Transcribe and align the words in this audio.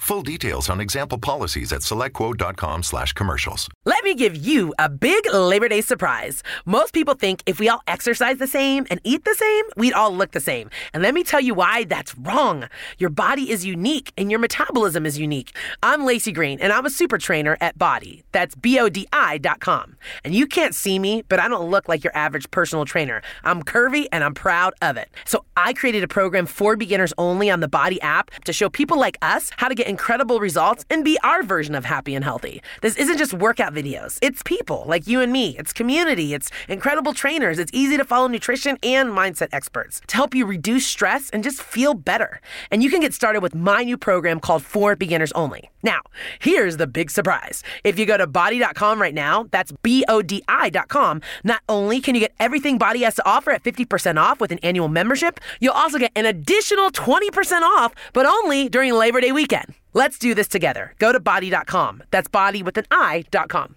Full 0.00 0.22
details 0.22 0.70
on 0.70 0.80
example 0.80 1.18
policies 1.18 1.74
at 1.74 1.82
selectquote.com 1.82 2.82
slash 2.82 3.12
commercials. 3.12 3.68
Let 3.84 4.02
me 4.02 4.14
give 4.14 4.34
you 4.34 4.72
a 4.78 4.88
big 4.88 5.30
Labor 5.30 5.68
Day 5.68 5.82
surprise. 5.82 6.42
Most 6.64 6.94
people 6.94 7.12
think 7.12 7.42
if 7.44 7.60
we 7.60 7.68
all 7.68 7.82
exercise 7.86 8.38
the 8.38 8.46
same 8.46 8.86
and 8.90 8.98
eat 9.04 9.26
the 9.26 9.34
same, 9.34 9.64
we'd 9.76 9.92
all 9.92 10.10
look 10.16 10.30
the 10.32 10.40
same. 10.40 10.70
And 10.94 11.02
let 11.02 11.12
me 11.12 11.22
tell 11.22 11.40
you 11.40 11.52
why 11.52 11.84
that's 11.84 12.16
wrong. 12.16 12.66
Your 12.96 13.10
body 13.10 13.50
is 13.50 13.66
unique 13.66 14.10
and 14.16 14.30
your 14.30 14.40
metabolism 14.40 15.04
is 15.04 15.18
unique. 15.18 15.54
I'm 15.82 16.06
Lacey 16.06 16.32
Green 16.32 16.58
and 16.60 16.72
I'm 16.72 16.86
a 16.86 16.90
super 16.90 17.18
trainer 17.18 17.58
at 17.60 17.76
Body. 17.76 18.24
That's 18.32 18.54
B-O-D-I 18.54 19.38
dot 19.38 19.60
com. 19.60 19.96
And 20.24 20.34
you 20.34 20.46
can't 20.46 20.74
see 20.74 20.98
me, 20.98 21.24
but 21.28 21.38
I 21.38 21.46
don't 21.46 21.70
look 21.70 21.90
like 21.90 22.02
your 22.02 22.16
average 22.16 22.50
personal 22.50 22.86
trainer. 22.86 23.20
I'm 23.44 23.62
curvy 23.62 24.06
and 24.10 24.24
I'm 24.24 24.34
proud 24.34 24.72
of 24.80 24.96
it. 24.96 25.10
So 25.26 25.44
I 25.58 25.74
created 25.74 26.02
a 26.02 26.08
program 26.08 26.46
for 26.46 26.74
beginners 26.74 27.12
only 27.18 27.50
on 27.50 27.60
the 27.60 27.68
Body 27.68 28.00
app 28.00 28.30
to 28.44 28.52
show 28.54 28.70
people 28.70 28.98
like 28.98 29.18
us 29.20 29.52
how 29.58 29.68
to 29.68 29.74
get 29.74 29.89
incredible 29.90 30.40
results 30.40 30.86
and 30.88 31.04
be 31.04 31.18
our 31.22 31.42
version 31.42 31.74
of 31.74 31.84
happy 31.84 32.14
and 32.14 32.24
healthy. 32.24 32.62
This 32.80 32.96
isn't 32.96 33.18
just 33.18 33.34
workout 33.34 33.74
videos, 33.74 34.18
it's 34.22 34.42
people 34.42 34.84
like 34.86 35.06
you 35.06 35.20
and 35.20 35.30
me, 35.30 35.56
it's 35.58 35.72
community, 35.72 36.32
it's 36.32 36.50
incredible 36.68 37.12
trainers, 37.12 37.58
it's 37.58 37.72
easy 37.74 37.98
to 37.98 38.04
follow 38.04 38.28
nutrition 38.28 38.78
and 38.82 39.10
mindset 39.10 39.48
experts 39.52 40.00
to 40.06 40.16
help 40.16 40.34
you 40.34 40.46
reduce 40.46 40.86
stress 40.86 41.28
and 41.30 41.44
just 41.44 41.60
feel 41.60 41.92
better. 41.92 42.40
And 42.70 42.82
you 42.82 42.88
can 42.88 43.00
get 43.00 43.12
started 43.12 43.42
with 43.42 43.54
my 43.54 43.84
new 43.84 43.98
program 43.98 44.40
called 44.40 44.62
For 44.62 44.96
Beginners 44.96 45.32
Only. 45.32 45.68
Now, 45.82 46.00
here's 46.38 46.76
the 46.76 46.86
big 46.86 47.10
surprise. 47.10 47.62
If 47.84 47.98
you 47.98 48.06
go 48.06 48.16
to 48.16 48.26
body.com 48.26 49.00
right 49.00 49.14
now, 49.14 49.46
that's 49.50 49.72
B 49.82 50.04
O 50.08 50.22
D 50.22 50.42
I.com, 50.48 51.20
not 51.44 51.62
only 51.68 52.00
can 52.00 52.14
you 52.14 52.20
get 52.20 52.34
everything 52.38 52.78
Body 52.78 53.02
has 53.02 53.16
to 53.16 53.26
offer 53.28 53.50
at 53.50 53.62
50% 53.64 54.16
off 54.16 54.40
with 54.40 54.52
an 54.52 54.58
annual 54.62 54.88
membership, 54.88 55.40
you'll 55.58 55.72
also 55.72 55.98
get 55.98 56.12
an 56.14 56.26
additional 56.26 56.90
20% 56.90 57.62
off, 57.62 57.92
but 58.12 58.26
only 58.26 58.68
during 58.68 58.92
Labor 58.92 59.20
Day 59.20 59.32
weekend. 59.32 59.74
Let's 59.92 60.18
do 60.18 60.34
this 60.34 60.48
together. 60.48 60.94
Go 60.98 61.12
to 61.12 61.20
body.com. 61.20 62.04
That's 62.10 62.28
body 62.28 62.62
with 62.62 62.78
an 62.78 62.86
I.com. 62.90 63.76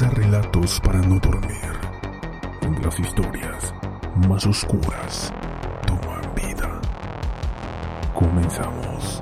Relatos 0.00 0.78
para 0.80 1.00
no 1.00 1.18
dormir, 1.18 1.58
donde 2.62 2.80
las 2.82 3.00
historias 3.00 3.74
más 4.28 4.46
oscuras 4.46 5.32
toman 5.88 6.22
vida. 6.36 6.80
Comenzamos. 8.14 9.20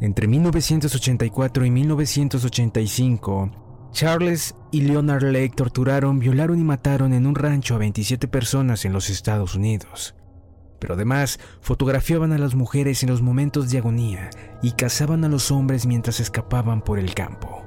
Entre 0.00 0.26
1984 0.26 1.64
y 1.64 1.70
1985, 1.70 3.50
Charles 3.92 4.56
y 4.72 4.80
Leonard 4.80 5.22
Lake 5.22 5.52
torturaron, 5.54 6.18
violaron 6.18 6.58
y 6.58 6.64
mataron 6.64 7.12
en 7.12 7.28
un 7.28 7.36
rancho 7.36 7.76
a 7.76 7.78
27 7.78 8.26
personas 8.26 8.84
en 8.84 8.92
los 8.92 9.10
Estados 9.10 9.54
Unidos. 9.54 10.16
Pero 10.80 10.94
además 10.94 11.38
fotografiaban 11.60 12.32
a 12.32 12.38
las 12.38 12.56
mujeres 12.56 13.02
en 13.04 13.10
los 13.10 13.22
momentos 13.22 13.70
de 13.70 13.78
agonía 13.78 14.30
y 14.62 14.72
cazaban 14.72 15.24
a 15.24 15.28
los 15.28 15.52
hombres 15.52 15.86
mientras 15.86 16.18
escapaban 16.18 16.82
por 16.82 16.98
el 16.98 17.14
campo. 17.14 17.64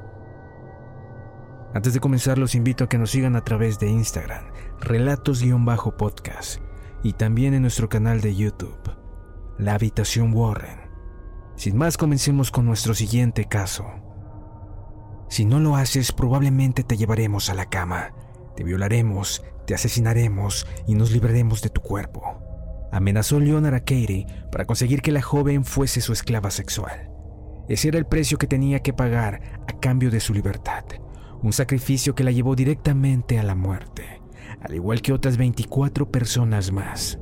Antes 1.73 1.94
de 1.94 2.00
comenzar 2.00 2.38
los 2.38 2.53
invito 2.53 2.84
a 2.84 2.90
que 2.90 2.97
nos 2.97 3.12
sigan 3.12 3.35
a 3.35 3.44
través 3.44 3.79
de 3.79 3.90
Instagram, 3.90 4.46
relatos-podcast, 4.79 6.59
y 7.02 7.13
también 7.13 7.53
en 7.53 7.63
nuestro 7.63 7.90
canal 7.90 8.22
de 8.22 8.35
YouTube, 8.35 8.96
La 9.57 9.75
Habitación 9.75 10.34
Warren. 10.34 10.81
Sin 11.56 11.78
más, 11.78 11.97
comencemos 11.97 12.52
con 12.52 12.66
nuestro 12.66 12.94
siguiente 12.94 13.46
caso. 13.46 13.85
Si 15.29 15.46
no 15.46 15.59
lo 15.59 15.75
haces, 15.75 16.12
probablemente 16.12 16.84
te 16.84 16.96
llevaremos 16.96 17.50
a 17.50 17.56
la 17.56 17.69
cama, 17.69 18.13
te 18.56 18.63
violaremos, 18.63 19.44
te 19.66 19.73
asesinaremos 19.73 20.68
y 20.85 20.94
nos 20.94 21.12
libraremos 21.12 21.62
de 21.63 21.69
tu 21.69 21.81
cuerpo. 21.81 22.42
Amenazó 22.93 23.39
Leonard 23.39 23.73
a 23.73 23.79
Katie 23.79 24.27
para 24.51 24.65
conseguir 24.65 25.01
que 25.01 25.11
la 25.11 25.23
joven 25.23 25.65
fuese 25.65 25.99
su 25.99 26.13
esclava 26.13 26.51
sexual. 26.51 27.09
Ese 27.67 27.87
era 27.87 27.97
el 27.97 28.05
precio 28.05 28.37
que 28.37 28.45
tenía 28.45 28.81
que 28.81 28.93
pagar 28.93 29.41
a 29.67 29.79
cambio 29.79 30.11
de 30.11 30.19
su 30.19 30.31
libertad, 30.31 30.83
un 31.41 31.53
sacrificio 31.53 32.13
que 32.13 32.23
la 32.23 32.29
llevó 32.29 32.55
directamente 32.55 33.39
a 33.39 33.43
la 33.43 33.55
muerte, 33.55 34.21
al 34.61 34.75
igual 34.75 35.01
que 35.01 35.11
otras 35.11 35.37
24 35.37 36.11
personas 36.11 36.71
más. 36.71 37.17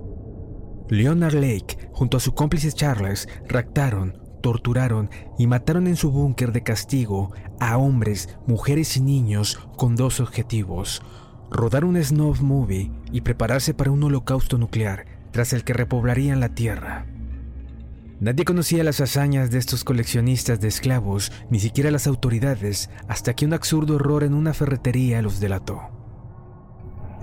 Leonard 0.89 1.35
Lake, 1.35 1.77
junto 1.93 2.17
a 2.17 2.19
su 2.19 2.33
cómplice 2.33 2.73
Charles, 2.73 3.29
raptaron, 3.47 4.19
torturaron 4.41 5.09
y 5.37 5.47
mataron 5.47 5.87
en 5.87 5.95
su 5.95 6.11
búnker 6.11 6.51
de 6.51 6.63
castigo 6.63 7.31
a 7.61 7.77
hombres, 7.77 8.37
mujeres 8.45 8.97
y 8.97 9.01
niños 9.01 9.57
con 9.77 9.95
dos 9.95 10.19
objetivos, 10.19 11.01
rodar 11.49 11.85
un 11.85 11.95
snuff 12.03 12.41
movie 12.41 12.91
y 13.13 13.21
prepararse 13.21 13.73
para 13.73 13.91
un 13.91 14.03
holocausto 14.03 14.57
nuclear 14.57 15.10
tras 15.31 15.53
el 15.53 15.63
que 15.63 15.73
repoblarían 15.73 16.39
la 16.39 16.49
Tierra. 16.49 17.05
Nadie 18.19 18.45
conocía 18.45 18.83
las 18.83 19.01
hazañas 19.01 19.49
de 19.49 19.57
estos 19.57 19.83
coleccionistas 19.83 20.61
de 20.61 20.67
esclavos, 20.67 21.31
ni 21.49 21.59
siquiera 21.59 21.89
las 21.89 22.05
autoridades, 22.05 22.91
hasta 23.07 23.33
que 23.33 23.45
un 23.45 23.53
absurdo 23.53 23.95
error 23.95 24.23
en 24.23 24.35
una 24.35 24.53
ferretería 24.53 25.23
los 25.23 25.39
delató. 25.39 26.01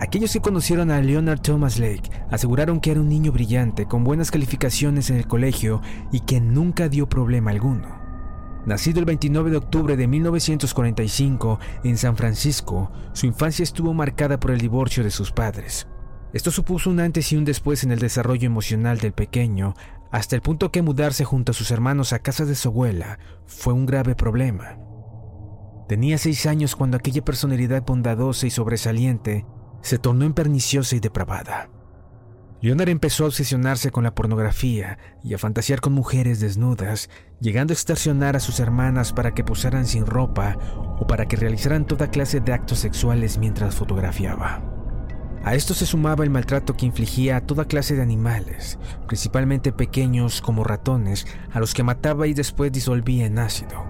Aquellos 0.01 0.33
que 0.33 0.41
conocieron 0.41 0.91
a 0.91 1.01
Leonard 1.01 1.41
Thomas 1.41 1.79
Lake 1.79 2.11
aseguraron 2.31 2.81
que 2.81 2.93
era 2.93 3.01
un 3.01 3.09
niño 3.09 3.31
brillante, 3.31 3.87
con 3.87 4.05
buenas 4.05 4.31
calificaciones 4.31 5.11
en 5.11 5.17
el 5.17 5.27
colegio 5.27 5.83
y 6.11 6.21
que 6.21 6.41
nunca 6.41 6.89
dio 6.89 7.09
problema 7.09 7.51
alguno. 7.51 7.99
Nacido 8.65 9.01
el 9.01 9.07
29 9.07 9.51
de 9.51 9.57
octubre 9.57 9.97
de 9.97 10.07
1945 10.07 11.59
en 11.85 11.97
San 11.97 12.17
Francisco, 12.17 12.93
su 13.13 13.27
infancia 13.27 13.63
estuvo 13.63 13.95
marcada 13.95 14.39
por 14.39 14.51
el 14.51 14.61
divorcio 14.61 15.03
de 15.03 15.11
sus 15.11 15.33
padres. 15.33 15.87
Esto 16.33 16.51
supuso 16.51 16.91
un 16.91 17.01
antes 17.01 17.33
y 17.33 17.37
un 17.37 17.45
después 17.45 17.85
en 17.85 17.93
el 17.93 17.99
desarrollo 17.99 18.47
emocional 18.47 18.99
del 18.99 19.13
pequeño, 19.13 19.75
hasta 20.11 20.37
el 20.37 20.43
punto 20.43 20.71
que 20.71 20.83
mudarse 20.83 21.25
junto 21.25 21.53
a 21.53 21.55
sus 21.55 21.71
hermanos 21.71 22.13
a 22.13 22.19
casa 22.19 22.45
de 22.45 22.55
su 22.55 22.69
abuela 22.69 23.19
fue 23.47 23.73
un 23.73 23.87
grave 23.87 24.15
problema. 24.15 24.79
Tenía 25.89 26.19
seis 26.19 26.45
años 26.45 26.77
cuando 26.77 26.99
aquella 26.99 27.25
personalidad 27.25 27.83
bondadosa 27.85 28.47
y 28.47 28.51
sobresaliente 28.51 29.47
se 29.81 29.99
tornó 29.99 30.27
en 30.27 30.35
perniciosa 30.35 30.97
y 30.97 31.01
depravada. 31.01 31.71
Leonard 32.61 32.89
empezó 32.91 33.25
a 33.25 33.29
obsesionarse 33.29 33.91
con 33.91 34.05
la 34.05 34.15
pornografía 34.15 34.99
y 35.23 35.33
a 35.33 35.39
fantasear 35.39 35.81
con 35.81 35.93
mujeres 35.93 36.41
desnudas, 36.41 37.09
llegando 37.41 37.73
a 37.73 37.75
extorsionar 37.75 38.37
a 38.37 38.41
sus 38.41 38.61
hermanas 38.61 39.13
para 39.13 39.33
que 39.33 39.45
posaran 39.45 39.87
sin 39.87 40.05
ropa 40.05 40.59
o 40.99 41.07
para 41.07 41.27
que 41.27 41.37
realizaran 41.37 41.87
toda 41.87 42.11
clase 42.11 42.41
de 42.41 42.53
actos 42.53 42.81
sexuales 42.81 43.39
mientras 43.39 43.77
fotografiaba. 43.77 44.78
A 45.45 45.55
esto 45.55 45.73
se 45.75 45.87
sumaba 45.87 46.25
el 46.25 46.31
maltrato 46.31 46.77
que 46.77 46.87
infligía 46.87 47.37
a 47.37 47.41
toda 47.41 47.67
clase 47.67 47.95
de 47.95 48.03
animales, 48.03 48.79
principalmente 49.07 49.73
pequeños 49.73 50.43
como 50.43 50.65
ratones, 50.65 51.27
a 51.53 51.61
los 51.61 51.75
que 51.75 51.83
mataba 51.83 52.27
y 52.27 52.35
después 52.35 52.73
disolvía 52.73 53.27
en 53.27 53.39
ácido. 53.39 53.87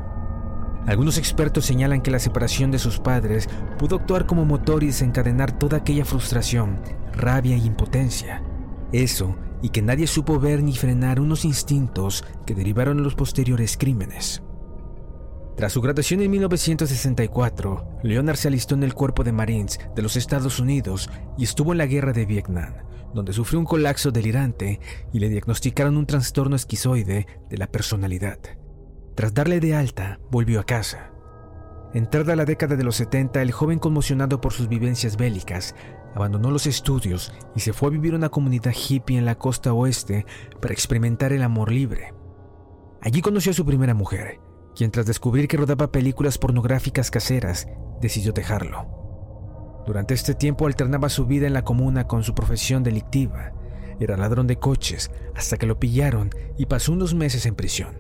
Algunos 0.86 1.18
expertos 1.18 1.66
señalan 1.66 2.00
que 2.00 2.10
la 2.10 2.18
separación 2.18 2.70
de 2.70 2.78
sus 2.78 2.98
padres 2.98 3.48
pudo 3.78 3.96
actuar 3.96 4.26
como 4.26 4.44
motor 4.44 4.82
y 4.82 4.86
desencadenar 4.86 5.52
toda 5.52 5.78
aquella 5.78 6.04
frustración, 6.04 6.80
rabia 7.12 7.56
y 7.56 7.66
impotencia. 7.66 8.42
Eso 8.92 9.36
y 9.60 9.70
que 9.70 9.82
nadie 9.82 10.06
supo 10.06 10.38
ver 10.38 10.62
ni 10.62 10.74
frenar 10.74 11.20
unos 11.20 11.44
instintos 11.44 12.24
que 12.46 12.54
derivaron 12.54 12.98
en 12.98 13.04
los 13.04 13.14
posteriores 13.14 13.76
crímenes. 13.76 14.42
Tras 15.58 15.72
su 15.72 15.80
graduación 15.80 16.20
en 16.22 16.30
1964, 16.30 17.98
Leonard 18.04 18.36
se 18.36 18.46
alistó 18.46 18.76
en 18.76 18.84
el 18.84 18.94
Cuerpo 18.94 19.24
de 19.24 19.32
Marines 19.32 19.80
de 19.96 20.02
los 20.02 20.14
Estados 20.14 20.60
Unidos 20.60 21.10
y 21.36 21.42
estuvo 21.42 21.72
en 21.72 21.78
la 21.78 21.86
Guerra 21.86 22.12
de 22.12 22.26
Vietnam, 22.26 22.74
donde 23.12 23.32
sufrió 23.32 23.58
un 23.58 23.64
colapso 23.64 24.12
delirante 24.12 24.78
y 25.12 25.18
le 25.18 25.28
diagnosticaron 25.28 25.96
un 25.96 26.06
trastorno 26.06 26.54
esquizoide 26.54 27.26
de 27.50 27.58
la 27.58 27.66
personalidad. 27.66 28.38
Tras 29.16 29.34
darle 29.34 29.58
de 29.58 29.74
alta, 29.74 30.20
volvió 30.30 30.60
a 30.60 30.64
casa. 30.64 31.10
Entrada 31.92 32.36
la 32.36 32.44
década 32.44 32.76
de 32.76 32.84
los 32.84 32.94
70, 32.94 33.42
el 33.42 33.50
joven 33.50 33.80
conmocionado 33.80 34.40
por 34.40 34.52
sus 34.52 34.68
vivencias 34.68 35.16
bélicas, 35.16 35.74
abandonó 36.14 36.52
los 36.52 36.68
estudios 36.68 37.32
y 37.56 37.60
se 37.60 37.72
fue 37.72 37.88
a 37.88 37.90
vivir 37.90 38.14
una 38.14 38.28
comunidad 38.28 38.74
hippie 38.76 39.18
en 39.18 39.24
la 39.24 39.34
costa 39.34 39.72
oeste 39.72 40.24
para 40.60 40.72
experimentar 40.72 41.32
el 41.32 41.42
amor 41.42 41.72
libre. 41.72 42.14
Allí 43.00 43.22
conoció 43.22 43.50
a 43.50 43.54
su 43.54 43.66
primera 43.66 43.94
mujer, 43.94 44.38
quien 44.78 44.92
tras 44.92 45.06
descubrir 45.06 45.48
que 45.48 45.56
rodaba 45.56 45.90
películas 45.90 46.38
pornográficas 46.38 47.10
caseras, 47.10 47.66
decidió 48.00 48.30
dejarlo. 48.30 49.82
Durante 49.84 50.14
este 50.14 50.36
tiempo 50.36 50.68
alternaba 50.68 51.08
su 51.08 51.26
vida 51.26 51.48
en 51.48 51.52
la 51.52 51.64
comuna 51.64 52.06
con 52.06 52.22
su 52.22 52.32
profesión 52.32 52.84
delictiva. 52.84 53.54
Era 53.98 54.16
ladrón 54.16 54.46
de 54.46 54.60
coches 54.60 55.10
hasta 55.34 55.56
que 55.56 55.66
lo 55.66 55.80
pillaron 55.80 56.30
y 56.56 56.66
pasó 56.66 56.92
unos 56.92 57.12
meses 57.12 57.44
en 57.46 57.56
prisión. 57.56 57.98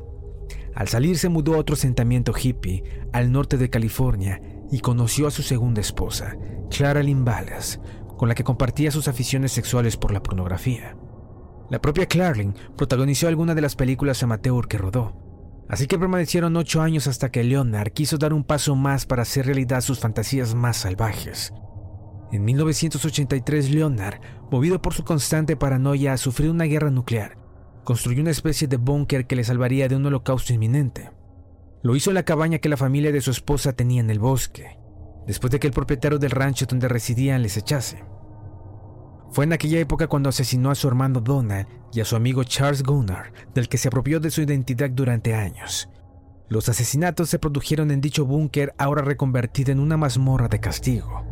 Al 0.72 0.86
salir 0.86 1.18
se 1.18 1.28
mudó 1.28 1.56
a 1.56 1.58
otro 1.58 1.74
asentamiento 1.74 2.32
hippie 2.40 2.84
al 3.12 3.32
norte 3.32 3.56
de 3.56 3.70
California 3.70 4.40
y 4.70 4.78
conoció 4.78 5.26
a 5.26 5.32
su 5.32 5.42
segunda 5.42 5.80
esposa, 5.80 6.36
Clara 6.70 7.02
Lynn 7.02 7.24
Ballas, 7.24 7.80
con 8.16 8.28
la 8.28 8.36
que 8.36 8.44
compartía 8.44 8.92
sus 8.92 9.08
aficiones 9.08 9.50
sexuales 9.50 9.96
por 9.96 10.12
la 10.12 10.22
pornografía. 10.22 10.96
La 11.70 11.80
propia 11.80 12.06
Clarlin 12.06 12.54
protagonizó 12.76 13.26
alguna 13.26 13.56
de 13.56 13.62
las 13.62 13.74
películas 13.74 14.22
amateur 14.22 14.68
que 14.68 14.78
rodó, 14.78 15.27
Así 15.68 15.86
que 15.86 15.98
permanecieron 15.98 16.56
ocho 16.56 16.80
años 16.80 17.06
hasta 17.06 17.30
que 17.30 17.44
Leonard 17.44 17.92
quiso 17.92 18.16
dar 18.16 18.32
un 18.32 18.44
paso 18.44 18.74
más 18.74 19.04
para 19.04 19.22
hacer 19.22 19.46
realidad 19.46 19.82
sus 19.82 20.00
fantasías 20.00 20.54
más 20.54 20.78
salvajes. 20.78 21.52
En 22.32 22.44
1983, 22.44 23.70
Leonard, 23.70 24.20
movido 24.50 24.80
por 24.80 24.94
su 24.94 25.04
constante 25.04 25.56
paranoia 25.56 26.14
a 26.14 26.18
sufrir 26.18 26.50
una 26.50 26.64
guerra 26.64 26.90
nuclear, 26.90 27.38
construyó 27.84 28.22
una 28.22 28.30
especie 28.30 28.68
de 28.68 28.76
búnker 28.76 29.26
que 29.26 29.36
le 29.36 29.44
salvaría 29.44 29.88
de 29.88 29.96
un 29.96 30.06
holocausto 30.06 30.52
inminente. 30.52 31.10
Lo 31.82 31.96
hizo 31.96 32.10
en 32.10 32.14
la 32.14 32.24
cabaña 32.24 32.58
que 32.58 32.68
la 32.68 32.76
familia 32.76 33.12
de 33.12 33.20
su 33.20 33.30
esposa 33.30 33.72
tenía 33.72 34.00
en 34.00 34.10
el 34.10 34.18
bosque, 34.18 34.78
después 35.26 35.50
de 35.50 35.60
que 35.60 35.66
el 35.66 35.72
propietario 35.72 36.18
del 36.18 36.30
rancho 36.30 36.66
donde 36.66 36.88
residían 36.88 37.42
les 37.42 37.56
echase. 37.56 38.04
Fue 39.30 39.44
en 39.44 39.52
aquella 39.52 39.78
época 39.78 40.06
cuando 40.06 40.30
asesinó 40.30 40.70
a 40.70 40.74
su 40.74 40.88
hermano 40.88 41.20
Donald 41.20 41.66
y 41.92 42.00
a 42.00 42.04
su 42.04 42.16
amigo 42.16 42.44
Charles 42.44 42.82
Gunnar, 42.82 43.32
del 43.54 43.68
que 43.68 43.78
se 43.78 43.88
apropió 43.88 44.20
de 44.20 44.30
su 44.30 44.40
identidad 44.40 44.90
durante 44.90 45.34
años. 45.34 45.88
Los 46.48 46.68
asesinatos 46.68 47.28
se 47.28 47.38
produjeron 47.38 47.90
en 47.90 48.00
dicho 48.00 48.24
búnker 48.24 48.74
ahora 48.78 49.02
reconvertido 49.02 49.70
en 49.70 49.80
una 49.80 49.98
mazmorra 49.98 50.48
de 50.48 50.60
castigo. 50.60 51.24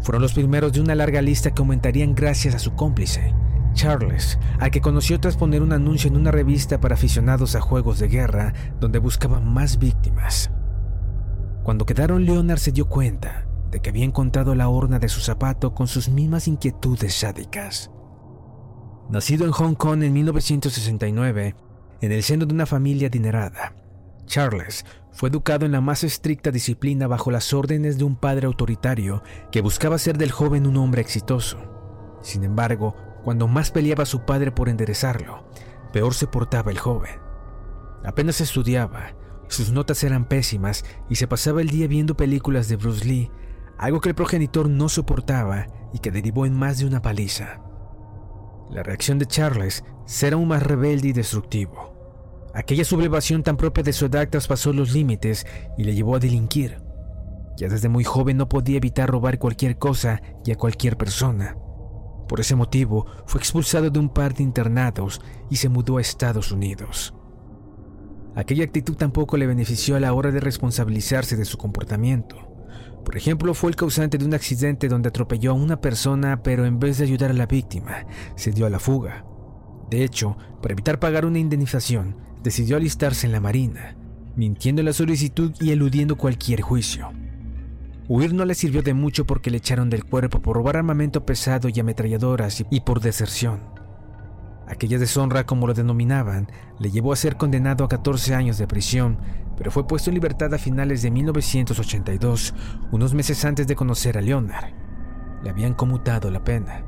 Fueron 0.00 0.20
los 0.20 0.34
primeros 0.34 0.72
de 0.72 0.80
una 0.80 0.96
larga 0.96 1.22
lista 1.22 1.52
que 1.52 1.62
aumentarían 1.62 2.14
gracias 2.14 2.56
a 2.56 2.58
su 2.58 2.74
cómplice, 2.74 3.32
Charles, 3.72 4.38
al 4.58 4.70
que 4.70 4.80
conoció 4.80 5.20
tras 5.20 5.36
poner 5.36 5.62
un 5.62 5.72
anuncio 5.72 6.08
en 6.08 6.16
una 6.16 6.32
revista 6.32 6.80
para 6.80 6.94
aficionados 6.94 7.54
a 7.54 7.60
juegos 7.60 8.00
de 8.00 8.08
guerra 8.08 8.52
donde 8.80 8.98
buscaba 8.98 9.40
más 9.40 9.78
víctimas. 9.78 10.50
Cuando 11.62 11.86
quedaron, 11.86 12.24
Leonard 12.24 12.58
se 12.58 12.72
dio 12.72 12.88
cuenta 12.88 13.46
que 13.80 13.90
había 13.90 14.04
encontrado 14.04 14.54
la 14.54 14.68
horna 14.68 14.98
de 14.98 15.08
su 15.08 15.20
zapato 15.20 15.74
con 15.74 15.86
sus 15.86 16.08
mismas 16.08 16.48
inquietudes 16.48 17.14
sádicas. 17.14 17.90
Nacido 19.10 19.44
en 19.44 19.52
Hong 19.52 19.74
Kong 19.74 20.02
en 20.02 20.12
1969, 20.12 21.54
en 22.00 22.12
el 22.12 22.22
seno 22.22 22.46
de 22.46 22.54
una 22.54 22.66
familia 22.66 23.08
adinerada, 23.08 23.74
Charles 24.26 24.84
fue 25.12 25.28
educado 25.28 25.66
en 25.66 25.72
la 25.72 25.80
más 25.80 26.04
estricta 26.04 26.50
disciplina 26.50 27.06
bajo 27.06 27.30
las 27.30 27.52
órdenes 27.52 27.98
de 27.98 28.04
un 28.04 28.16
padre 28.16 28.46
autoritario 28.46 29.22
que 29.52 29.60
buscaba 29.60 29.96
hacer 29.96 30.18
del 30.18 30.32
joven 30.32 30.66
un 30.66 30.76
hombre 30.76 31.02
exitoso. 31.02 31.58
Sin 32.22 32.42
embargo, 32.44 32.96
cuando 33.22 33.46
más 33.46 33.70
peleaba 33.70 34.06
su 34.06 34.24
padre 34.24 34.50
por 34.50 34.68
enderezarlo, 34.68 35.48
peor 35.92 36.14
se 36.14 36.26
portaba 36.26 36.70
el 36.70 36.78
joven. 36.78 37.20
Apenas 38.04 38.40
estudiaba, 38.40 39.14
sus 39.48 39.70
notas 39.70 40.02
eran 40.04 40.26
pésimas 40.26 40.84
y 41.08 41.16
se 41.16 41.28
pasaba 41.28 41.60
el 41.60 41.68
día 41.68 41.86
viendo 41.86 42.16
películas 42.16 42.68
de 42.68 42.76
Bruce 42.76 43.04
Lee 43.04 43.30
algo 43.78 44.00
que 44.00 44.10
el 44.10 44.14
progenitor 44.14 44.68
no 44.68 44.88
soportaba 44.88 45.66
y 45.92 45.98
que 45.98 46.10
derivó 46.10 46.46
en 46.46 46.54
más 46.54 46.78
de 46.78 46.86
una 46.86 47.02
paliza. 47.02 47.60
La 48.70 48.82
reacción 48.82 49.18
de 49.18 49.26
Charles 49.26 49.84
será 50.06 50.36
aún 50.36 50.48
más 50.48 50.62
rebelde 50.62 51.08
y 51.08 51.12
destructivo. 51.12 51.94
Aquella 52.54 52.84
sublevación 52.84 53.42
tan 53.42 53.56
propia 53.56 53.82
de 53.82 53.92
su 53.92 54.06
edad 54.06 54.28
traspasó 54.28 54.72
los 54.72 54.92
límites 54.92 55.46
y 55.76 55.84
le 55.84 55.94
llevó 55.94 56.16
a 56.16 56.20
delinquir. 56.20 56.80
Ya 57.56 57.68
desde 57.68 57.88
muy 57.88 58.04
joven 58.04 58.36
no 58.36 58.48
podía 58.48 58.76
evitar 58.76 59.10
robar 59.10 59.38
cualquier 59.38 59.78
cosa 59.78 60.22
y 60.44 60.52
a 60.52 60.56
cualquier 60.56 60.96
persona. 60.96 61.56
Por 62.28 62.40
ese 62.40 62.56
motivo 62.56 63.06
fue 63.26 63.40
expulsado 63.40 63.90
de 63.90 63.98
un 63.98 64.08
par 64.08 64.34
de 64.34 64.42
internados 64.42 65.20
y 65.50 65.56
se 65.56 65.68
mudó 65.68 65.98
a 65.98 66.00
Estados 66.00 66.52
Unidos. 66.52 67.14
Aquella 68.34 68.64
actitud 68.64 68.96
tampoco 68.96 69.36
le 69.36 69.46
benefició 69.46 69.94
a 69.94 70.00
la 70.00 70.12
hora 70.12 70.32
de 70.32 70.40
responsabilizarse 70.40 71.36
de 71.36 71.44
su 71.44 71.58
comportamiento. 71.58 72.53
Por 73.04 73.16
ejemplo, 73.16 73.52
fue 73.54 73.70
el 73.70 73.76
causante 73.76 74.16
de 74.16 74.24
un 74.24 74.34
accidente 74.34 74.88
donde 74.88 75.08
atropelló 75.08 75.50
a 75.50 75.54
una 75.54 75.80
persona, 75.80 76.42
pero 76.42 76.64
en 76.64 76.78
vez 76.78 76.98
de 76.98 77.04
ayudar 77.04 77.30
a 77.30 77.34
la 77.34 77.46
víctima, 77.46 78.06
se 78.34 78.50
dio 78.50 78.66
a 78.66 78.70
la 78.70 78.78
fuga. 78.78 79.24
De 79.90 80.02
hecho, 80.04 80.36
para 80.62 80.72
evitar 80.72 80.98
pagar 80.98 81.26
una 81.26 81.38
indemnización, 81.38 82.16
decidió 82.42 82.76
alistarse 82.76 83.26
en 83.26 83.32
la 83.32 83.40
Marina, 83.40 83.96
mintiendo 84.36 84.80
en 84.80 84.86
la 84.86 84.92
solicitud 84.92 85.52
y 85.60 85.70
eludiendo 85.70 86.16
cualquier 86.16 86.62
juicio. 86.62 87.12
Huir 88.08 88.34
no 88.34 88.44
le 88.44 88.54
sirvió 88.54 88.82
de 88.82 88.92
mucho 88.92 89.26
porque 89.26 89.50
le 89.50 89.58
echaron 89.58 89.88
del 89.88 90.04
cuerpo 90.04 90.40
por 90.40 90.56
robar 90.56 90.76
armamento 90.76 91.24
pesado 91.24 91.68
y 91.68 91.80
ametralladoras 91.80 92.64
y 92.70 92.80
por 92.80 93.00
deserción. 93.00 93.60
Aquella 94.66 94.98
deshonra, 94.98 95.44
como 95.44 95.66
lo 95.66 95.74
denominaban, 95.74 96.48
le 96.78 96.90
llevó 96.90 97.12
a 97.12 97.16
ser 97.16 97.36
condenado 97.36 97.84
a 97.84 97.88
14 97.88 98.34
años 98.34 98.58
de 98.58 98.66
prisión 98.66 99.18
pero 99.56 99.70
fue 99.70 99.86
puesto 99.86 100.10
en 100.10 100.14
libertad 100.14 100.52
a 100.54 100.58
finales 100.58 101.02
de 101.02 101.10
1982, 101.10 102.54
unos 102.92 103.14
meses 103.14 103.44
antes 103.44 103.66
de 103.66 103.76
conocer 103.76 104.18
a 104.18 104.20
Leonard. 104.20 104.72
Le 105.42 105.50
habían 105.50 105.74
conmutado 105.74 106.30
la 106.30 106.42
pena. 106.42 106.84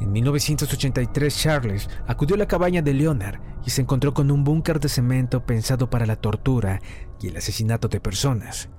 En 0.00 0.12
1983 0.12 1.36
Charles 1.36 1.88
acudió 2.06 2.34
a 2.34 2.38
la 2.38 2.48
cabaña 2.48 2.82
de 2.82 2.94
Leonard 2.94 3.40
y 3.64 3.70
se 3.70 3.82
encontró 3.82 4.14
con 4.14 4.30
un 4.30 4.44
búnker 4.44 4.80
de 4.80 4.88
cemento 4.88 5.44
pensado 5.44 5.90
para 5.90 6.06
la 6.06 6.16
tortura 6.16 6.80
y 7.20 7.28
el 7.28 7.36
asesinato 7.36 7.88
de 7.88 8.00
personas. 8.00 8.70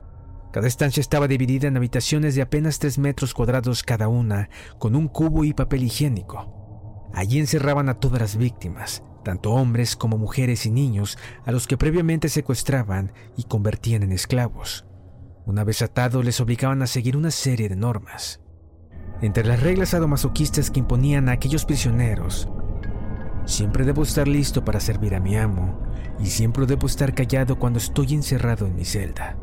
Cada 0.51 0.67
estancia 0.67 0.99
estaba 0.99 1.27
dividida 1.27 1.67
en 1.67 1.77
habitaciones 1.77 2.35
de 2.35 2.41
apenas 2.41 2.79
3 2.79 2.97
metros 2.97 3.33
cuadrados 3.33 3.83
cada 3.83 4.09
una, 4.09 4.49
con 4.79 4.95
un 4.95 5.07
cubo 5.07 5.45
y 5.45 5.53
papel 5.53 5.83
higiénico. 5.83 7.09
Allí 7.13 7.39
encerraban 7.39 7.87
a 7.87 7.99
todas 7.99 8.19
las 8.19 8.35
víctimas, 8.35 9.03
tanto 9.23 9.51
hombres 9.51 9.95
como 9.95 10.17
mujeres 10.17 10.65
y 10.65 10.71
niños 10.71 11.17
a 11.45 11.51
los 11.51 11.67
que 11.67 11.77
previamente 11.77 12.29
secuestraban 12.29 13.13
y 13.37 13.43
convertían 13.43 14.03
en 14.03 14.11
esclavos. 14.11 14.85
Una 15.45 15.63
vez 15.63 15.81
atados 15.81 16.23
les 16.23 16.39
obligaban 16.39 16.81
a 16.81 16.87
seguir 16.87 17.17
una 17.17 17.31
serie 17.31 17.69
de 17.69 17.75
normas. 17.75 18.41
Entre 19.21 19.43
las 19.43 19.61
reglas 19.61 19.89
sadomasoquistas 19.89 20.71
que 20.71 20.79
imponían 20.79 21.29
a 21.29 21.33
aquellos 21.33 21.65
prisioneros, 21.65 22.49
siempre 23.45 23.85
debo 23.85 24.03
estar 24.03 24.27
listo 24.27 24.63
para 24.65 24.79
servir 24.79 25.15
a 25.15 25.19
mi 25.19 25.37
amo 25.37 25.79
y 26.19 26.27
siempre 26.27 26.65
debo 26.65 26.87
estar 26.87 27.13
callado 27.13 27.57
cuando 27.57 27.79
estoy 27.79 28.13
encerrado 28.13 28.67
en 28.67 28.75
mi 28.75 28.85
celda. 28.85 29.37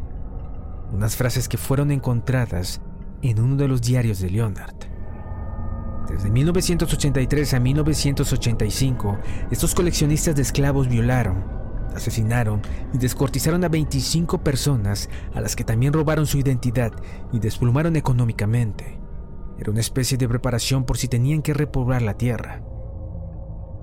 Unas 0.93 1.17
frases 1.17 1.49
que 1.49 1.59
fueron 1.59 1.91
encontradas 1.91 2.81
en 3.23 3.41
uno 3.41 3.57
de 3.57 3.69
los 3.69 3.83
diarios 3.83 4.21
de 4.21 4.31
Leonard. 4.31 4.88
Desde 6.09 6.31
1983 6.31 7.53
a 7.55 7.61
1985, 7.61 9.19
estos 9.51 9.75
coleccionistas 9.75 10.35
de 10.35 10.41
esclavos 10.41 10.89
violaron, 10.89 11.45
asesinaron 11.95 12.63
y 12.95 12.99
descortizaron 12.99 13.63
a 13.65 13.69
25 13.69 14.43
personas 14.43 15.11
a 15.35 15.43
las 15.43 15.55
que 15.55 15.65
también 15.65 15.93
robaron 15.93 16.27
su 16.27 16.39
identidad 16.39 16.93
y 17.31 17.41
desplumaron 17.41 17.95
económicamente. 17.97 18.99
Era 19.59 19.71
una 19.71 19.81
especie 19.81 20.17
de 20.17 20.29
preparación 20.29 20.85
por 20.85 20.97
si 20.97 21.09
tenían 21.09 21.43
que 21.43 21.53
repoblar 21.53 22.01
la 22.01 22.17
tierra. 22.17 22.63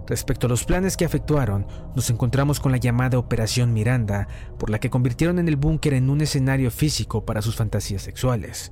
Respecto 0.08 0.48
a 0.48 0.50
los 0.50 0.66
planes 0.66 0.98
que 0.98 1.06
efectuaron, 1.06 1.68
nos 1.96 2.10
encontramos 2.10 2.60
con 2.60 2.72
la 2.72 2.78
llamada 2.78 3.20
Operación 3.20 3.74
Miranda, 3.74 4.28
por 4.58 4.72
la 4.72 4.80
que 4.80 4.90
convirtieron 4.90 5.38
en 5.38 5.48
el 5.48 5.58
búnker 5.58 5.94
en 5.94 6.10
un 6.10 6.22
escenario 6.22 6.72
físico 6.72 7.24
para 7.24 7.44
sus 7.44 7.56
fantasías 7.56 8.02
sexuales 8.02 8.72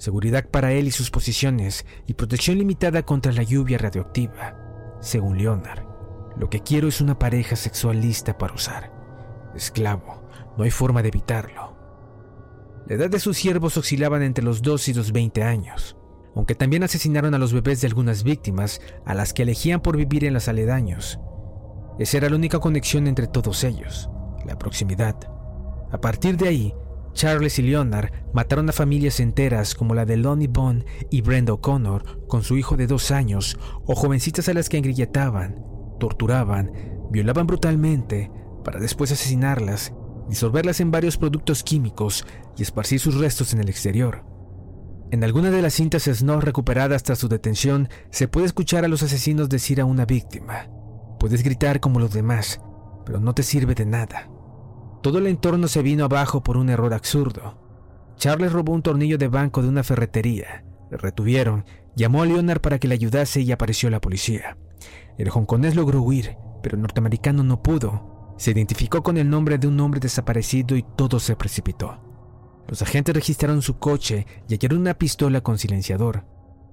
seguridad 0.00 0.48
para 0.48 0.72
él 0.72 0.88
y 0.88 0.90
sus 0.90 1.10
posiciones 1.10 1.84
y 2.06 2.14
protección 2.14 2.56
limitada 2.56 3.02
contra 3.02 3.32
la 3.32 3.42
lluvia 3.42 3.76
radioactiva. 3.76 4.56
Según 5.00 5.36
Leonard, 5.36 5.84
lo 6.38 6.48
que 6.48 6.60
quiero 6.60 6.88
es 6.88 7.02
una 7.02 7.18
pareja 7.18 7.54
sexual 7.54 8.00
lista 8.00 8.38
para 8.38 8.54
usar. 8.54 8.90
Esclavo, 9.54 10.22
no 10.56 10.64
hay 10.64 10.70
forma 10.70 11.02
de 11.02 11.08
evitarlo. 11.08 11.76
La 12.86 12.94
edad 12.94 13.10
de 13.10 13.20
sus 13.20 13.36
siervos 13.36 13.76
oscilaban 13.76 14.22
entre 14.22 14.42
los 14.42 14.62
2 14.62 14.88
y 14.88 14.94
los 14.94 15.12
20 15.12 15.42
años. 15.42 15.96
aunque 16.32 16.54
también 16.54 16.84
asesinaron 16.84 17.34
a 17.34 17.38
los 17.38 17.52
bebés 17.52 17.80
de 17.80 17.88
algunas 17.88 18.22
víctimas 18.22 18.80
a 19.04 19.14
las 19.14 19.32
que 19.32 19.42
elegían 19.42 19.80
por 19.80 19.96
vivir 19.96 20.24
en 20.24 20.32
los 20.32 20.46
aledaños. 20.46 21.18
Esa 21.98 22.18
era 22.18 22.30
la 22.30 22.36
única 22.36 22.60
conexión 22.60 23.08
entre 23.08 23.26
todos 23.26 23.64
ellos, 23.64 24.08
la 24.46 24.56
proximidad. 24.56 25.16
A 25.90 26.00
partir 26.00 26.36
de 26.36 26.46
ahí, 26.46 26.74
Charles 27.20 27.58
y 27.58 27.62
Leonard 27.62 28.12
mataron 28.32 28.70
a 28.70 28.72
familias 28.72 29.20
enteras 29.20 29.74
como 29.74 29.94
la 29.94 30.06
de 30.06 30.16
Lonnie 30.16 30.48
Bond 30.48 30.86
y 31.10 31.20
Brenda 31.20 31.52
O'Connor 31.52 32.26
con 32.26 32.42
su 32.42 32.56
hijo 32.56 32.78
de 32.78 32.86
dos 32.86 33.10
años, 33.10 33.58
o 33.84 33.94
jovencitas 33.94 34.48
a 34.48 34.54
las 34.54 34.70
que 34.70 34.78
engrilletaban, 34.78 35.62
torturaban, 35.98 36.72
violaban 37.10 37.46
brutalmente, 37.46 38.32
para 38.64 38.80
después 38.80 39.12
asesinarlas, 39.12 39.92
disolverlas 40.30 40.80
en 40.80 40.90
varios 40.90 41.18
productos 41.18 41.62
químicos 41.62 42.24
y 42.56 42.62
esparcir 42.62 43.00
sus 43.00 43.18
restos 43.18 43.52
en 43.52 43.60
el 43.60 43.68
exterior. 43.68 44.24
En 45.10 45.22
alguna 45.22 45.50
de 45.50 45.60
las 45.60 45.74
cintas 45.74 46.04
Snow 46.04 46.40
recuperadas 46.40 47.02
tras 47.02 47.18
su 47.18 47.28
detención, 47.28 47.90
se 48.10 48.28
puede 48.28 48.46
escuchar 48.46 48.86
a 48.86 48.88
los 48.88 49.02
asesinos 49.02 49.50
decir 49.50 49.82
a 49.82 49.84
una 49.84 50.06
víctima, 50.06 50.70
puedes 51.18 51.42
gritar 51.42 51.80
como 51.80 52.00
los 52.00 52.14
demás, 52.14 52.62
pero 53.04 53.20
no 53.20 53.34
te 53.34 53.42
sirve 53.42 53.74
de 53.74 53.84
nada. 53.84 54.30
Todo 55.02 55.18
el 55.18 55.26
entorno 55.26 55.66
se 55.68 55.82
vino 55.82 56.04
abajo 56.04 56.42
por 56.42 56.56
un 56.56 56.68
error 56.68 56.92
absurdo. 56.92 57.58
Charles 58.16 58.52
robó 58.52 58.72
un 58.72 58.82
tornillo 58.82 59.16
de 59.16 59.28
banco 59.28 59.62
de 59.62 59.68
una 59.68 59.82
ferretería, 59.82 60.64
le 60.90 60.98
retuvieron, 60.98 61.64
llamó 61.96 62.22
a 62.22 62.26
Leonard 62.26 62.60
para 62.60 62.78
que 62.78 62.86
le 62.86 62.94
ayudase 62.94 63.40
y 63.40 63.50
apareció 63.50 63.88
la 63.88 64.00
policía. 64.00 64.58
El 65.16 65.30
hongkonés 65.30 65.74
logró 65.74 66.02
huir, 66.02 66.36
pero 66.62 66.76
el 66.76 66.82
norteamericano 66.82 67.42
no 67.42 67.62
pudo. 67.62 68.34
Se 68.36 68.50
identificó 68.50 69.02
con 69.02 69.16
el 69.16 69.28
nombre 69.28 69.58
de 69.58 69.68
un 69.68 69.80
hombre 69.80 70.00
desaparecido 70.00 70.76
y 70.76 70.84
todo 70.96 71.18
se 71.18 71.36
precipitó. 71.36 71.98
Los 72.68 72.82
agentes 72.82 73.14
registraron 73.14 73.62
su 73.62 73.78
coche 73.78 74.26
y 74.48 74.54
hallaron 74.54 74.80
una 74.80 74.94
pistola 74.94 75.40
con 75.40 75.58
silenciador, 75.58 76.24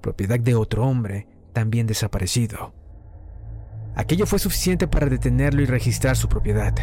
propiedad 0.02 0.40
de 0.40 0.56
otro 0.56 0.86
hombre, 0.86 1.28
también 1.54 1.88
desaparecido. 1.88 2.74
Aquello 3.96 4.26
fue 4.28 4.38
suficiente 4.38 4.88
para 4.88 5.08
detenerlo 5.08 5.62
y 5.62 5.66
registrar 5.66 6.16
su 6.16 6.30
propiedad. 6.30 6.76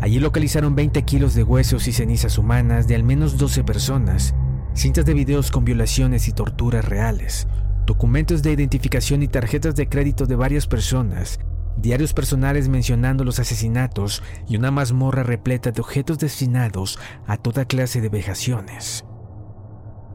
Allí 0.00 0.18
localizaron 0.20 0.74
20 0.74 1.02
kilos 1.04 1.34
de 1.34 1.42
huesos 1.42 1.88
y 1.88 1.92
cenizas 1.92 2.38
humanas 2.38 2.86
de 2.86 2.94
al 2.94 3.02
menos 3.02 3.38
12 3.38 3.64
personas, 3.64 4.34
cintas 4.74 5.06
de 5.06 5.14
videos 5.14 5.50
con 5.50 5.64
violaciones 5.64 6.28
y 6.28 6.32
torturas 6.32 6.84
reales, 6.84 7.48
documentos 7.86 8.42
de 8.42 8.52
identificación 8.52 9.22
y 9.22 9.28
tarjetas 9.28 9.74
de 9.74 9.88
crédito 9.88 10.26
de 10.26 10.36
varias 10.36 10.66
personas, 10.66 11.40
diarios 11.76 12.12
personales 12.12 12.68
mencionando 12.68 13.24
los 13.24 13.38
asesinatos 13.38 14.22
y 14.48 14.56
una 14.56 14.70
mazmorra 14.70 15.22
repleta 15.22 15.70
de 15.70 15.80
objetos 15.80 16.18
destinados 16.18 16.98
a 17.26 17.36
toda 17.36 17.64
clase 17.64 18.00
de 18.00 18.08
vejaciones. 18.08 19.04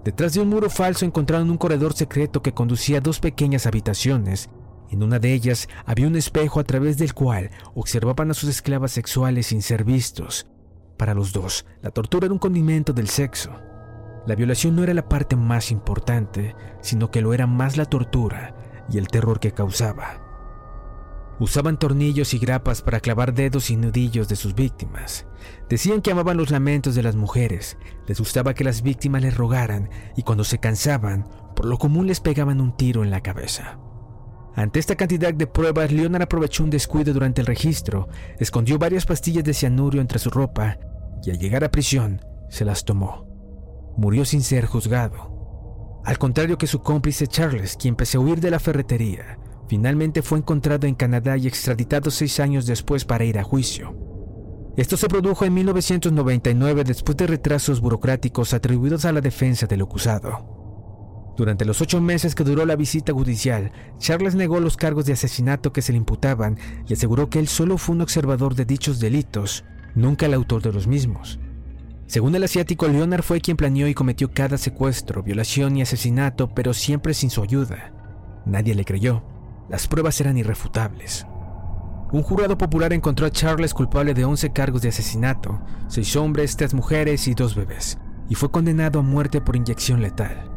Detrás 0.03 0.33
de 0.33 0.41
un 0.41 0.50
muro 0.50 0.69
falso 0.69 1.05
encontraron 1.05 1.51
un 1.51 1.57
corredor 1.57 1.93
secreto 1.93 2.41
que 2.41 2.53
conducía 2.53 2.97
a 2.97 3.01
dos 3.01 3.19
pequeñas 3.19 3.67
habitaciones. 3.67 4.50
En 4.91 5.03
una 5.03 5.19
de 5.19 5.33
ellas 5.33 5.69
había 5.86 6.07
un 6.07 6.17
espejo 6.17 6.60
a 6.60 6.65
través 6.65 6.98
del 6.98 7.13
cual 7.13 7.50
observaban 7.74 8.29
a 8.29 8.33
sus 8.33 8.50
esclavas 8.50 8.91
sexuales 8.91 9.48
sin 9.48 9.62
ser 9.62 9.86
vistos. 9.86 10.48
Para 10.98 11.13
los 11.13 11.31
dos, 11.31 11.65
la 11.81 11.91
tortura 11.91 12.25
era 12.25 12.33
un 12.33 12.39
condimento 12.39 12.91
del 12.91 13.07
sexo. 13.07 13.51
La 14.27 14.36
violación 14.36 14.75
no 14.75 14.83
era 14.83 14.93
la 14.93 15.07
parte 15.07 15.38
más 15.38 15.71
importante, 15.71 16.55
sino 16.81 17.10
que 17.10 17.21
lo 17.21 17.33
era 17.33 17.48
más 17.48 17.77
la 17.77 17.86
tortura 17.86 18.86
y 18.89 18.98
el 18.98 19.07
terror 19.07 19.39
que 19.39 19.53
causaba. 19.53 20.27
Usaban 21.39 21.79
tornillos 21.79 22.33
y 22.33 22.38
grapas 22.38 22.81
para 22.81 23.00
clavar 23.00 23.33
dedos 23.33 23.69
y 23.69 23.77
nudillos 23.77 24.27
de 24.27 24.36
sus 24.36 24.53
víctimas. 24.53 25.25
Decían 25.69 26.01
que 26.01 26.12
amaban 26.12 26.36
los 26.36 26.51
lamentos 26.51 26.95
de 26.95 27.01
las 27.01 27.15
mujeres, 27.15 27.77
les 28.07 28.19
gustaba 28.19 28.53
que 28.53 28.65
las 28.65 28.81
víctimas 28.81 29.21
les 29.21 29.38
rogaran 29.38 29.89
y 30.17 30.24
cuando 30.24 30.43
se 30.43 30.60
cansaban, 30.60 31.29
por 31.55 31.65
lo 31.65 31.77
común 31.77 32.07
les 32.07 32.19
pegaban 32.19 32.60
un 32.60 32.75
tiro 32.75 33.05
en 33.05 33.10
la 33.10 33.21
cabeza. 33.21 33.79
Ante 34.55 34.79
esta 34.79 34.96
cantidad 34.96 35.34
de 35.34 35.48
pruebas, 35.48 35.91
Leonard 35.91 36.24
aprovechó 36.24 36.63
un 36.63 36.70
descuido 36.70 37.13
durante 37.13 37.41
el 37.41 37.48
registro, 37.48 38.10
escondió 38.38 38.77
varias 38.77 39.05
pastillas 39.05 39.43
de 39.43 39.53
cianuro 39.53 40.01
entre 40.01 40.20
su 40.20 40.29
ropa 40.29 40.77
y 41.24 41.31
al 41.31 41.39
llegar 41.39 41.63
a 41.63 41.72
prisión 41.72 42.22
se 42.50 42.65
las 42.65 42.84
tomó. 42.84 43.27
Murió 43.98 44.25
sin 44.25 44.41
ser 44.41 44.65
juzgado. 44.65 46.01
Al 46.03 46.17
contrario 46.17 46.58
que 46.58 46.67
su 46.67 46.81
cómplice 46.81 47.27
Charles, 47.27 47.77
quien 47.77 47.93
empezó 47.93 48.17
a 48.17 48.22
huir 48.22 48.39
de 48.39 48.51
la 48.51 48.60
ferretería, 48.60 49.38
Finalmente 49.72 50.22
fue 50.22 50.38
encontrado 50.38 50.86
en 50.86 50.96
Canadá 50.96 51.38
y 51.38 51.48
extraditado 51.48 52.12
seis 52.12 52.41
años 52.41 52.65
después 52.65 53.05
para 53.05 53.24
ir 53.24 53.39
a 53.39 53.43
juicio. 53.43 53.96
Esto 54.75 54.98
se 54.98 55.08
produjo 55.08 55.46
en 55.46 55.53
1999 55.53 56.84
después 56.84 57.15
de 57.15 57.25
retrasos 57.25 57.79
burocráticos 57.79 58.53
atribuidos 58.53 59.05
a 59.05 59.13
la 59.13 59.22
defensa 59.22 59.67
del 59.67 59.84
acusado. 59.84 60.60
Durante 61.41 61.65
los 61.65 61.81
ocho 61.81 62.00
meses 62.00 62.36
que 62.36 62.43
duró 62.43 62.67
la 62.67 62.75
visita 62.75 63.13
judicial, 63.13 63.71
Charles 63.98 64.36
negó 64.36 64.60
los 64.60 64.77
cargos 64.77 65.07
de 65.07 65.13
asesinato 65.13 65.74
que 65.74 65.81
se 65.81 65.91
le 65.91 65.98
imputaban 65.98 66.60
y 66.88 66.93
aseguró 66.93 67.31
que 67.31 67.39
él 67.39 67.48
solo 67.48 67.79
fue 67.79 67.95
un 67.95 68.01
observador 68.01 68.53
de 68.53 68.63
dichos 68.63 69.00
delitos, 69.00 69.63
nunca 69.95 70.27
el 70.27 70.36
autor 70.36 70.62
de 70.62 70.71
los 70.71 70.86
mismos. 70.86 71.39
Según 72.05 72.36
el 72.36 72.43
asiático, 72.43 72.88
Leonard 72.88 73.24
fue 73.24 73.41
quien 73.41 73.57
planeó 73.57 73.88
y 73.88 73.95
cometió 73.95 74.31
cada 74.31 74.60
secuestro, 74.60 75.24
violación 75.24 75.77
y 75.77 75.81
asesinato, 75.81 76.53
pero 76.53 76.75
siempre 76.75 77.15
sin 77.15 77.31
su 77.31 77.41
ayuda. 77.41 77.91
Nadie 78.45 78.75
le 78.75 78.86
creyó. 78.86 79.24
Las 79.67 79.88
pruebas 79.88 80.21
eran 80.21 80.38
irrefutables. 80.38 81.25
Un 82.12 82.21
jurado 82.21 82.55
popular 82.55 82.93
encontró 82.93 83.25
a 83.25 83.31
Charles 83.31 83.74
culpable 83.74 84.13
de 84.13 84.25
11 84.25 84.51
cargos 84.51 84.83
de 84.83 84.89
asesinato, 84.89 85.60
seis 85.88 86.15
hombres, 86.15 86.55
tres 86.55 86.75
mujeres 86.75 87.27
y 87.27 87.33
dos 87.33 87.55
bebés, 87.55 87.98
y 88.29 88.36
fue 88.36 88.51
condenado 88.51 89.00
a 89.00 89.01
muerte 89.01 89.41
por 89.41 89.55
inyección 89.55 90.03
letal. 90.03 90.50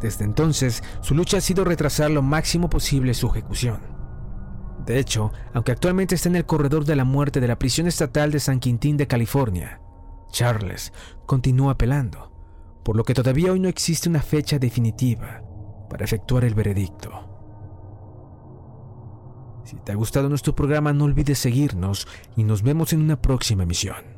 Desde 0.00 0.24
entonces, 0.24 0.82
su 1.00 1.14
lucha 1.14 1.38
ha 1.38 1.40
sido 1.40 1.64
retrasar 1.64 2.10
lo 2.10 2.22
máximo 2.22 2.68
posible 2.68 3.14
su 3.14 3.28
ejecución. 3.28 3.80
De 4.84 4.98
hecho, 4.98 5.32
aunque 5.54 5.72
actualmente 5.72 6.14
está 6.14 6.28
en 6.28 6.36
el 6.36 6.46
corredor 6.46 6.84
de 6.84 6.96
la 6.96 7.04
muerte 7.04 7.40
de 7.40 7.48
la 7.48 7.58
prisión 7.58 7.86
estatal 7.86 8.30
de 8.30 8.40
San 8.40 8.60
Quintín 8.60 8.96
de 8.96 9.06
California, 9.06 9.80
Charles 10.30 10.92
continúa 11.26 11.72
apelando, 11.72 12.32
por 12.84 12.96
lo 12.96 13.04
que 13.04 13.14
todavía 13.14 13.52
hoy 13.52 13.60
no 13.60 13.68
existe 13.68 14.08
una 14.08 14.20
fecha 14.20 14.58
definitiva 14.58 15.42
para 15.88 16.04
efectuar 16.04 16.44
el 16.44 16.54
veredicto. 16.54 17.30
Si 19.64 19.76
te 19.76 19.92
ha 19.92 19.94
gustado 19.94 20.28
nuestro 20.28 20.54
programa 20.54 20.92
no 20.92 21.04
olvides 21.04 21.38
seguirnos 21.38 22.06
y 22.36 22.44
nos 22.44 22.62
vemos 22.62 22.92
en 22.92 23.00
una 23.00 23.20
próxima 23.20 23.62
emisión. 23.62 24.13